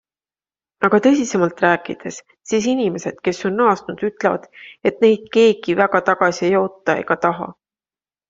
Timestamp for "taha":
7.29-7.51